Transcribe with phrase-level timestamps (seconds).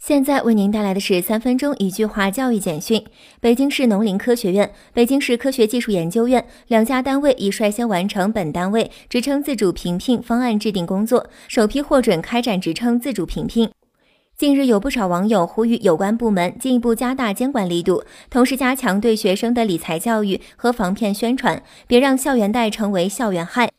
[0.00, 3.04] 现在为您带来的是三分钟一句话教育简讯。
[3.38, 13.70] 北京市农林科学院、北京市科学技术研究院两家单位已率先完成本单位职称自主评聘方案制定工作，首批获准开展职称自主评聘。
[14.38, 23.70] 近日，有不少网友呼吁有关部门进一步加大监管力度，同时加强对学生的理财教育和防骗宣传，别让校园贷成为校园害。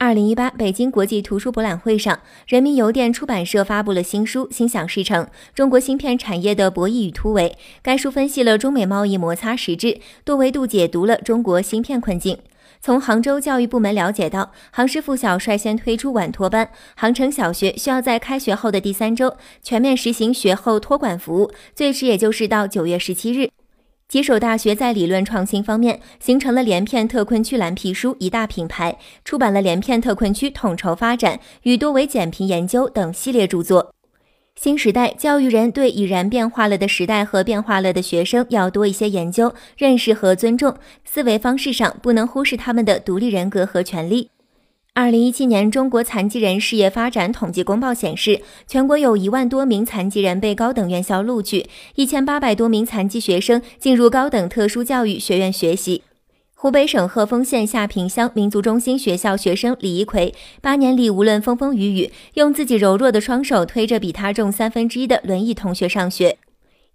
[0.00, 7.56] 二零一八北京国际图书博览会上，人民邮电出版社发布了新书《心想事成：中国芯片产业的博弈与突围》。
[7.82, 12.38] 该书分析了中美贸易摩擦实质，多维度解读了中国芯片困境。
[12.80, 23.50] 从杭州教育部门了解到，杭师附小率先推出晚托班，杭城小学需要在开学后的第三周全面实行学后托管服务，最迟也就是到九月十七日。
[24.08, 33.94] 吉首大学在理论创新方面形成了连片特困区蓝皮书一大品牌，出版了《连片特困区统筹发展与多维减贫研究》等系列著作。
[34.56, 44.30] 新时代教育人对已然变化了的时代和变化了的学生要多一些研究、认识和尊重，思维方式上不能忽视他们的独立人格和权利。
[45.00, 56.02] 二零一七年中国残疾人事业发展统计公报显示，全国有一万多名残疾人被高等院校录取，一千八百多名残疾学生进入高等特殊教育学院学习。
[56.56, 66.38] 湖北省鹤峰县下坪乡民族中心学校学生李一奎，八年里无论风风雨雨，用自己柔弱的双手推着比他重三分之一的轮椅同学上学。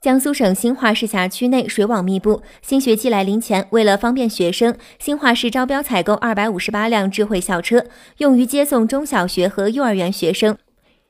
[0.03, 7.85] 江苏省兴化市辖区内水网密布，新学期来临前，为了方便学生，兴化市招标采购二百五十八辆智慧校车，
[8.17, 10.57] 用于接送中小学和幼儿园学生。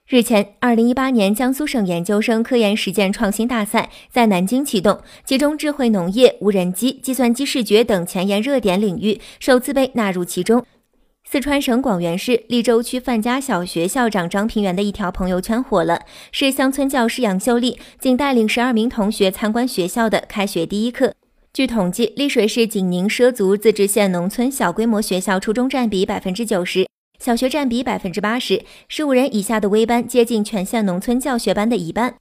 [0.07, 10.63] 日前，二零一八年江苏省研究生科研实践创新大赛在南京启动，其中智慧农业、无人机、计算机视觉等前沿热点领域首次被纳入其中。
[11.33, 21.15] 四川省广元市利州区范家小学校长张平原的一条朋友圈火了，是乡村教师杨秀丽仅带领十二名同学参观学校的开学第一课。
[21.51, 32.13] 据统计，丽水市景宁畲族自治县农村小规模学校初中占比百分之九十，小学占比百分之八十，十五人以下的微班接近全县农村教学班的一半。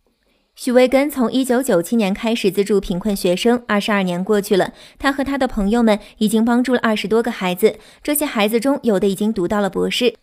[0.54, 7.76] 许维根从一九九七年开始资助贫困学生，二十二年过去了，他和他的朋友们已经帮助了二十多个孩子。
[8.02, 10.14] 这些孩子中，有的已经读到了博士。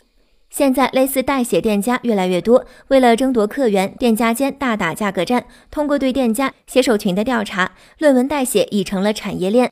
[0.50, 5.46] 现在，类似代写店家越来越多，为了争夺客源，店家间大打价格战。
[5.72, 9.72] 通过对店家写手群的调查，论文代写已成了产业链。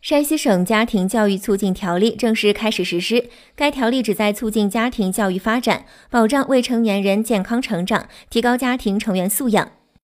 [0.00, 3.28] 山西省家庭教育促进条例正式开始实施。
[3.54, 9.70] 该条例旨在促进家庭教育发展，保障未成年人健康成长，提高家庭成员素养。